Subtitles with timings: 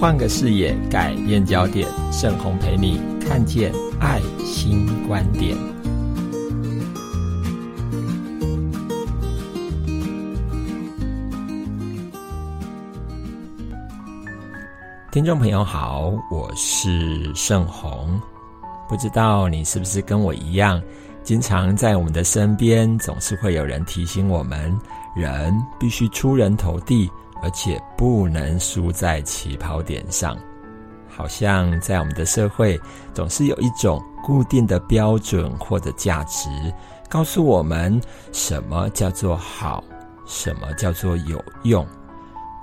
[0.00, 1.88] 换个视野，改变焦点。
[2.12, 5.56] 盛红陪你看见爱心观点。
[15.10, 18.20] 听众朋友好，我是盛红。
[18.88, 20.80] 不知道你是不是跟我一样，
[21.24, 24.78] 经常在我们的身边，总是会有人提醒我们：
[25.16, 27.10] 人必须出人头地。
[27.42, 30.36] 而且不能输在起跑点上，
[31.08, 32.80] 好像在我们的社会
[33.14, 36.48] 总是有一种固定的标准或者价值，
[37.08, 38.00] 告诉我们
[38.32, 39.82] 什么叫做好，
[40.26, 41.86] 什么叫做有用。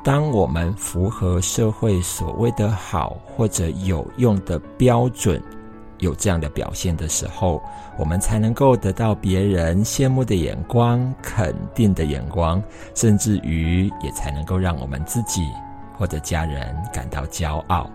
[0.03, 5.41] 当我们符合社会所谓的好或者有用的标准。
[6.05, 7.59] 有这样的表现的时候，
[7.97, 12.61] 我们才能够得到别人羡慕的眼光、肯定的眼光，
[12.93, 15.41] 甚至于也才能够让我们自己
[15.97, 17.89] 或者家人感到骄傲。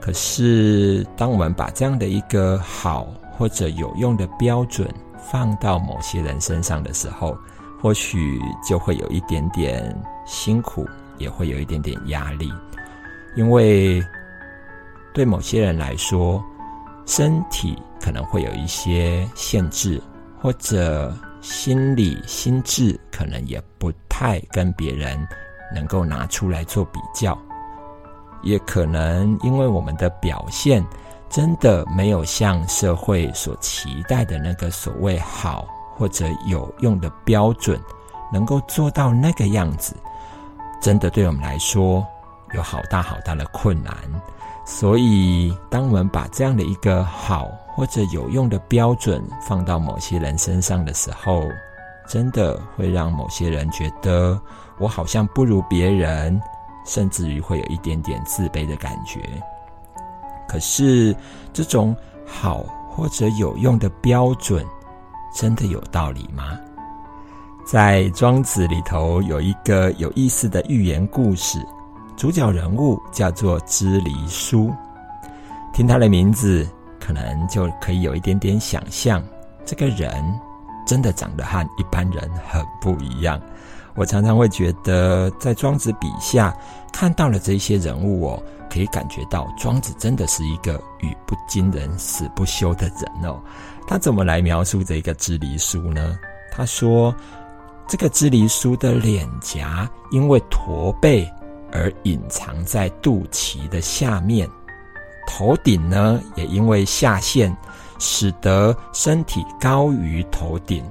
[0.00, 7.38] 可是，当我们把这样的一个好或者有用的标准放到某些人身上的时候，
[7.80, 10.84] 或许就会有一点点辛苦，
[11.16, 12.52] 也会有一点点压力，
[13.36, 14.02] 因为
[15.14, 16.44] 对某些人来说。
[17.06, 20.02] 身体可能会有一些限制，
[20.40, 25.16] 或者心理心智可能也不太跟别人
[25.72, 27.38] 能够拿出来做比较，
[28.42, 30.84] 也可能因为我们的表现
[31.30, 37.80] 真的没有像社会所期待的那个所谓好或者有用的标准，
[38.32, 39.94] 能够做到那个样子，
[40.80, 42.04] 真的对我们来说
[42.52, 43.94] 有好大好大的困难。
[44.68, 51.44] 所以，当我们把这样的一个好或者有用的标准放到某些人身上的时候，
[52.08, 54.38] 真的会让某些人觉得
[54.78, 56.38] 我好像不如别人，
[56.84, 59.20] 甚至于会有一点点自卑的感觉。
[60.48, 61.14] 可是，
[61.52, 61.94] 这种
[62.26, 64.66] 好或者有用的标准，
[65.32, 66.58] 真的有道理吗？
[67.64, 71.64] 在《庄子》里头有一个有意思的寓言故事。
[72.16, 74.72] 主角人物叫做支离叔，
[75.72, 76.66] 听他的名字，
[76.98, 79.22] 可能就可以有一点点想象，
[79.66, 80.10] 这个人
[80.86, 83.38] 真的长得和一般人很不一样。
[83.94, 86.56] 我常常会觉得，在庄子笔下
[86.92, 93.38] 看到了这些人物哦，可以感觉到庄子真的是一个语不惊人死不休的人哦。
[93.86, 96.18] 他怎么来描述这个支离叔呢？
[96.50, 97.14] 他说，
[97.86, 101.30] 这个支离叔的脸颊因为驼背。
[101.76, 104.48] 而隐藏在肚脐的下面，
[105.28, 107.54] 头顶呢也因为下陷，
[107.98, 110.82] 使得身体高于头顶。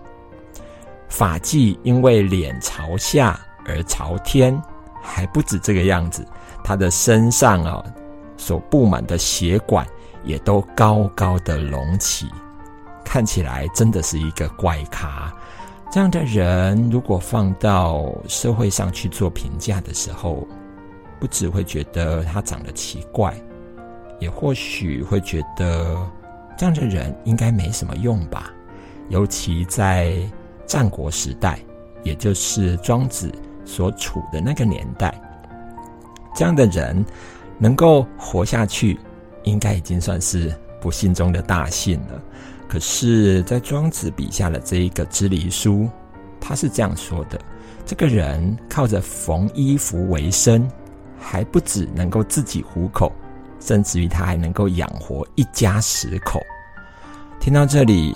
[1.10, 4.62] 发髻因为脸朝下而朝天，
[5.02, 6.24] 还不止这个样子，
[6.64, 7.84] 他的身上啊
[8.38, 9.84] 所布满的血管
[10.24, 12.30] 也都高高的隆起，
[13.04, 15.34] 看起来真的是一个怪咖。
[15.92, 20.46] 这样的人，如果放到社会上去做评价的时候，
[21.26, 23.36] 不只会觉得他长得奇怪，
[24.20, 25.98] 也或许会觉得
[26.56, 28.54] 这样的人应该没什么用吧。
[29.10, 30.16] 尤其在
[30.68, 31.58] 战国时代，
[32.04, 33.32] 也就是庄子
[33.66, 35.20] 所处的那个年代，
[36.36, 37.04] 这样的人
[37.58, 39.00] 能够活下去，
[39.46, 42.22] 应该已经算是不幸中的大幸了。
[42.68, 45.90] 可是，在庄子笔下的这一个支离书，
[46.40, 47.42] 他是这样说的：
[47.84, 50.70] 这个人靠着缝衣服为生。
[51.20, 53.12] 还不止能够自己糊口，
[53.60, 56.42] 甚至于他还能够养活一家十口。
[57.40, 58.16] 听到这里，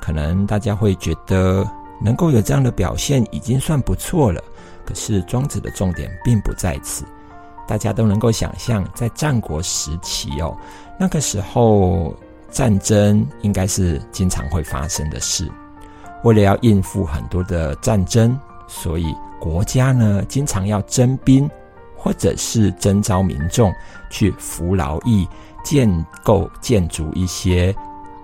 [0.00, 1.66] 可能大家会觉得
[2.00, 4.42] 能够有这样的表现已经算不错了。
[4.84, 7.04] 可是庄子的重点并不在此。
[7.66, 10.54] 大家都能够想象，在战国时期哦，
[11.00, 12.14] 那个时候
[12.50, 15.50] 战争应该是经常会发生的事。
[16.22, 21.48] 为了要应付很多的战争，所以国家呢经常要征兵。
[22.04, 23.72] 或者是征召民众
[24.10, 25.26] 去服劳役，
[25.64, 25.88] 建
[26.22, 27.74] 构建筑一些，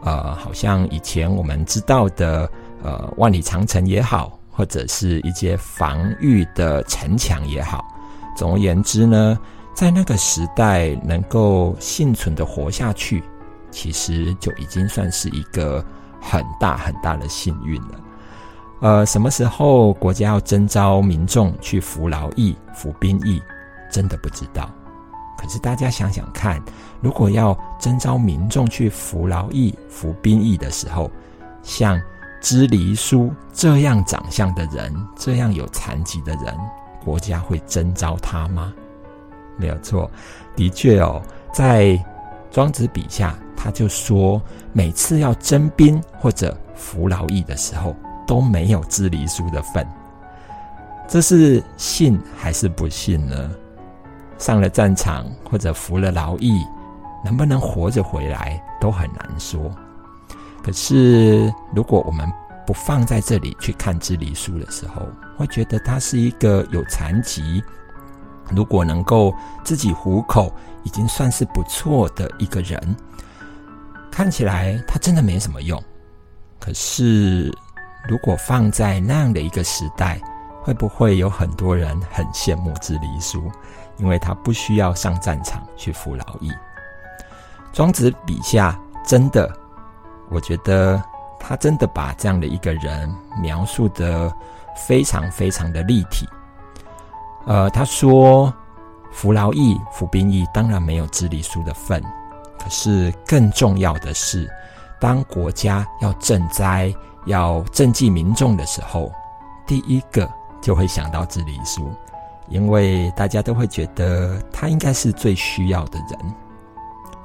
[0.03, 2.47] 呃，好像以前我们知道的，
[2.83, 7.83] 呃，万里长城也好，或者是一些防御的城墙也好。
[8.37, 9.39] 总而言之呢，
[9.73, 13.23] 在那个时代能够幸存的活下去，
[13.71, 15.83] 其实就已经算是一个
[16.21, 18.01] 很大很大的幸运了。
[18.83, 23.41] 呃，什么时候国家要征召民众去服劳役、服兵役？
[23.91, 24.71] 真的不知道，
[25.39, 26.63] 可是大家想想看，
[27.01, 31.11] 如果要征召民众去服劳役、服兵役的时候，
[31.63, 32.01] 像
[32.41, 36.57] 支离书这样长相的人，这样有残疾的人，
[37.05, 38.73] 国家会征召他吗？
[39.57, 40.11] 没有错，
[40.57, 41.21] 的确哦，
[41.53, 42.03] 在
[42.51, 44.41] 庄子笔下，他就说，
[44.73, 47.95] 每次要征兵或者服劳役的时候，
[48.27, 49.87] 都没有支离书的份。
[51.07, 53.51] 这是信还是不信呢？
[54.41, 56.67] 上了战场或者服了劳役，
[57.25, 59.71] 能不能活着回来都很难说。
[60.65, 62.29] 可是，如果我们
[62.67, 65.07] 不放在这里去看支离书的时候，
[65.37, 67.63] 会觉得他是一个有残疾，
[68.51, 69.33] 如果能够
[69.63, 70.53] 自己糊口，
[70.85, 72.97] 已经算是不错的一个人。
[74.11, 75.81] 看起来他真的没什么用。
[76.59, 77.53] 可是，
[78.09, 80.21] 如果放在那样的一个时代，
[80.63, 83.51] 会不会有很多人很羡慕支离书？
[84.01, 86.51] 因为他不需要上战场去服劳役。
[87.73, 89.51] 庄子笔下真的。
[90.31, 91.03] 我觉得
[91.41, 93.13] 他真的把这样的一个人
[93.43, 94.33] 描述的
[94.77, 96.25] 非常非常的立体。
[97.47, 98.53] 呃，他说
[99.11, 102.01] 服劳役、服兵役当然没有支离书的份，
[102.63, 104.49] 可是更重要的是，
[105.01, 106.95] 当国家要赈灾、
[107.27, 109.11] 要赈济民众的时候，
[109.67, 110.31] 第一个
[110.61, 111.93] 就会想到支离书，
[112.51, 116.35] 因为大家都会觉得他应该是最需要的人。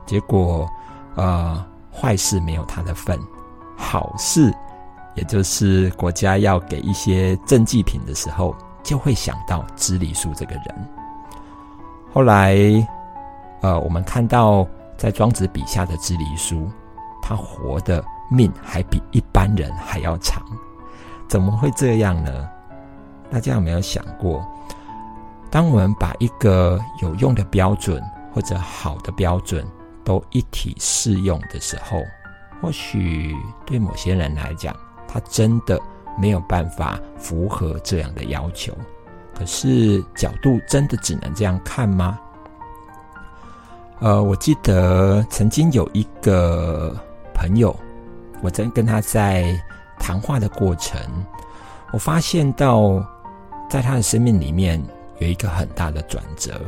[0.05, 0.69] 结果，
[1.15, 1.65] 呃。
[1.97, 3.17] 坏事没有他的份，
[3.77, 4.53] 好事，
[5.13, 10.89] 也就是国家要给一些赈济品的时候，就会想到支离书这个人。
[12.13, 12.57] 后来，
[13.61, 14.67] 呃，我们看到
[14.97, 16.69] 在庄子笔下的支离书，
[17.21, 20.43] 他活的命还比一般人还要长，
[21.29, 22.49] 怎么会这样呢？
[23.31, 24.45] 大家有没有想过，
[25.55, 28.03] 当我们把一个有用的标准
[28.33, 29.65] 或者好的标准，
[30.03, 32.03] 都一体适用的时候，
[32.61, 33.33] 或许
[33.65, 34.75] 对某些人来讲，
[35.07, 35.79] 他真的
[36.19, 38.73] 没有办法符合这样的要求。
[39.33, 42.19] 可是角度真的只能这样看吗？
[44.01, 46.93] 呃，我记得曾经有一个
[47.33, 47.73] 朋友，
[48.41, 49.57] 我在跟他在
[49.97, 50.99] 谈话的过程，
[51.93, 53.01] 我发现到
[53.69, 54.83] 在他的生命里面
[55.19, 56.59] 有一个很大的转折。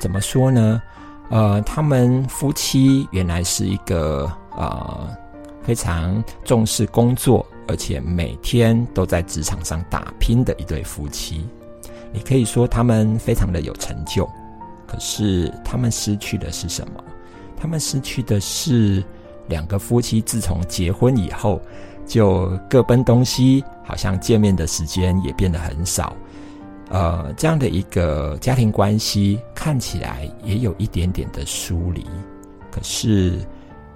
[0.00, 0.82] 怎么说呢？
[1.30, 5.08] 呃，他们夫妻原来是一个呃
[5.62, 11.48] 非常重视工作，而且每天都在职场上打拼的一对夫妻。
[12.12, 14.28] 你可以说他们非常的有成就，
[14.86, 17.02] 可是他们失去的是什么？
[17.56, 19.02] 他们失去的是
[19.48, 21.62] 两个夫妻自从结婚以后
[22.06, 26.14] 就各奔东西，好像见面的时间也变得很少。
[26.92, 32.04] 呃，这样的一个家庭关系看起来也有一点点的疏离，
[32.70, 33.38] 可是，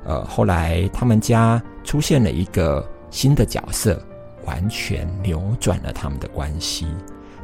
[0.02, 4.02] 呃，后来他们家出现了一个新的角色，
[4.46, 6.87] 完全扭转了他们的关系。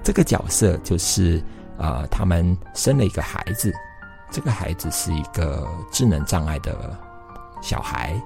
[0.02, 1.42] 这个角色就是，
[1.76, 3.70] 呃，他们生了一个孩子，
[4.30, 6.98] 这个孩子是一个智能障碍的
[7.60, 8.18] 小孩。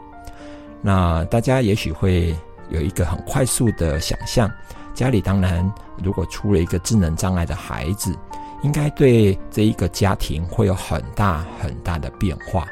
[0.81, 2.37] 那大家也许会
[2.69, 4.49] 有一个很快速的想象。
[4.97, 5.71] 家里当然，
[6.03, 8.17] 如果出了一个智能障碍的孩子，
[8.63, 12.67] 应该对这一个家庭会有很大很大的变化。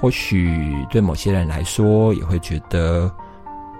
[0.00, 3.08] 或许对某些人来说，也会觉得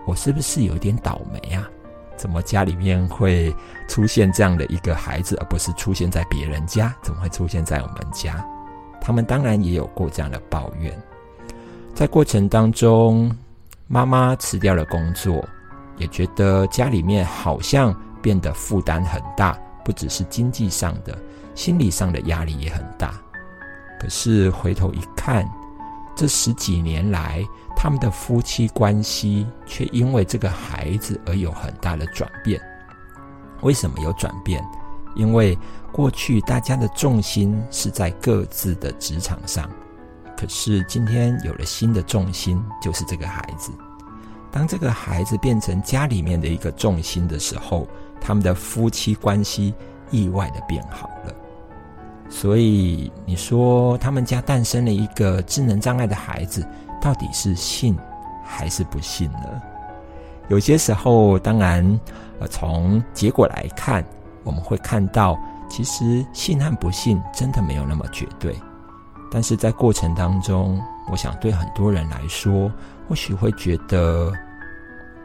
[0.06, 1.68] 我是不是有点倒霉啊？
[2.16, 3.52] 怎么家里面会
[3.88, 6.94] 出现这样的一个孩子，而不是出现在别人家？
[7.02, 8.44] 怎么会出现在我们家？
[9.00, 10.96] 他们当然也有过这样的抱怨。
[11.92, 13.36] 在过程当中，
[13.88, 15.44] 妈妈辞掉了工作。
[15.98, 21.16] 也觉得家里面好像变得负担很大，不只是经济上的，
[21.54, 23.14] 心理上的压力也很大。
[24.00, 25.48] 可是回头一看，
[26.14, 27.44] 这十几年来，
[27.76, 32.60] 他们的夫妻关系却因为这个孩子而有很大的转变。
[33.62, 34.64] 为什么有转变？
[35.16, 35.58] 因为
[35.90, 39.68] 过去大家的重心是在各自的职场上，
[40.36, 43.72] 可是今天有了新的重心，就是这个孩子。
[44.50, 47.86] 当这个孩子变成家里面的一个重心的时候，
[48.20, 49.74] 他们的夫妻关系
[50.10, 51.34] 意外的变好了。
[52.30, 56.66] 所以你说他们家诞生了一个智能障碍的孩子，
[57.00, 57.96] 到底是信
[58.44, 59.62] 还是不信呢？
[60.48, 62.00] 有些时候，当然，
[62.38, 64.04] 呃，从结果来看，
[64.44, 65.38] 我们会看到，
[65.68, 68.54] 其实信和不信真的没有那么绝对。
[69.30, 72.70] 但是在过程当中，我想对很多人来说，
[73.08, 74.32] 或许会觉得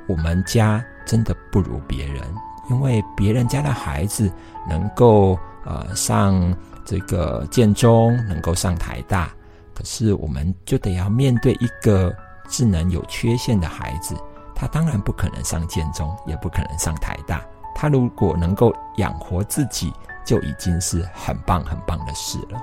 [0.08, 2.22] 我们家真的不如别人，
[2.70, 4.32] 因为别人家的孩子
[4.68, 6.56] 能够呃上
[6.86, 9.30] 这个建中，能够上台大，
[9.74, 12.14] 可是我们就得要面对一个
[12.48, 14.16] 智能有缺陷的孩子，
[14.54, 17.42] 他当然不可能上建中，也不可能上台大。
[17.76, 19.92] 他如果能够养活自己，
[20.26, 22.62] 就已经是很棒很棒的事了。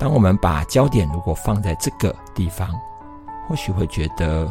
[0.00, 2.70] 当我们把焦点如果放在这个地方，
[3.46, 4.50] 或许会觉得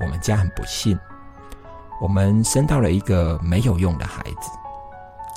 [0.00, 0.98] 我们家很不幸，
[2.00, 4.50] 我们生到了一个没有用的孩子。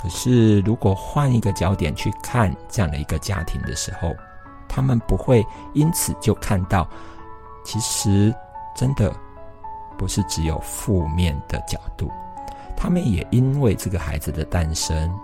[0.02, 4.16] 可是，如果换一个焦点去看这样的一个家庭的时候，
[4.68, 6.88] 他们不会因此就看到，
[7.64, 8.34] 其实
[8.76, 9.14] 真的
[9.96, 12.12] 不是只有负面的角度，
[12.76, 15.16] 他们也因为这个孩子的诞生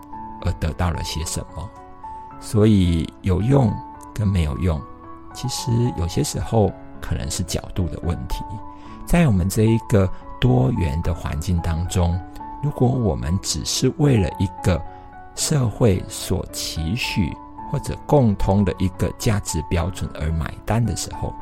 [0.44, 1.68] 而得到了些什么。
[2.40, 3.74] 所以，有用。
[4.22, 4.80] 跟没有用，
[5.34, 8.46] 其实有些时候可能是角度的问题。
[9.08, 10.08] 在我们这一个
[10.40, 12.20] 多元的环境当中，
[12.62, 14.80] 如果我们只是为了一个
[15.34, 17.36] 社会所期许
[17.72, 21.34] 或者共通的一个价值标准而买单的时候，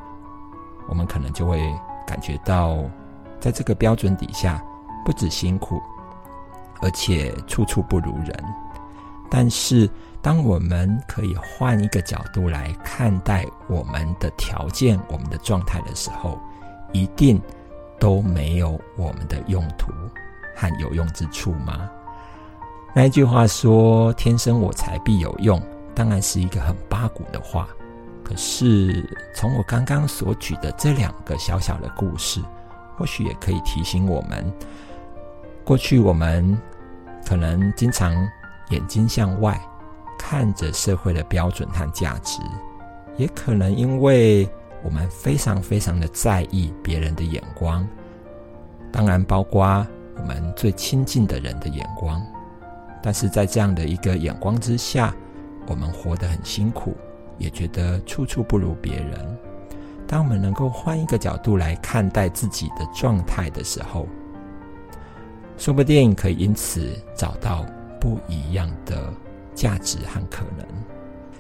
[0.88, 1.60] 我们可能就会
[2.08, 2.78] 感觉到，
[3.42, 4.64] 在这个标准底下，
[5.04, 5.82] 不止辛苦，
[6.82, 8.46] 而且处处不如人。
[9.30, 9.90] 但是，
[10.22, 16.40] 当我们可以换一个角度来看待我们的条件、我们的状态的时候，
[16.92, 17.42] 一定
[18.00, 19.92] 都没有我们的用途
[20.56, 21.90] 和有用之处吗？
[22.94, 25.62] 那一句话说“天生我材必有用”，
[25.94, 27.68] 当然是一个很八股的话。
[28.24, 32.42] 可是，从我刚刚所举的这两个小小的故事，
[32.98, 34.52] 或许也可以提醒我们：
[35.64, 36.58] 过去我们
[37.26, 38.14] 可能经常
[38.70, 39.60] 眼睛向外。
[40.22, 42.42] 看着社会的标准和价值，
[43.16, 44.48] 也可能因为
[44.84, 47.88] 我们非常非常的在意别人的眼光，
[48.92, 52.22] 当然包括我们最亲近的人的眼光。
[53.02, 55.16] 但是在这样的一个眼光之下，
[55.68, 56.94] 我们活得很辛苦，
[57.38, 59.38] 也觉得处处不如别人。
[60.06, 64.06] 当我们能够换一个角度来看待自己的状态的时候，
[65.58, 67.66] 说不定可以因此找到
[68.00, 69.12] 不一样的。
[69.56, 70.66] 价值和可能，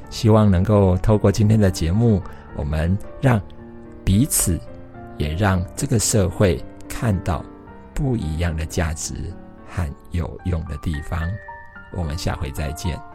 [0.10, 2.22] 希望能够透过今天的节目，
[2.54, 3.42] 我们让
[4.04, 4.60] 彼此，
[5.18, 7.46] 也让这个社会看到
[7.94, 9.14] 不一样的价值
[9.70, 11.32] 和有用的地方。
[11.94, 13.09] 我们下回再见。